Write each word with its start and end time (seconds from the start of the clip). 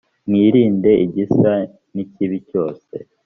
mwirinde 0.27 0.91
igisa 1.05 1.53
n 1.93 1.95
ikibi 2.03 2.37
cyose 2.49 2.93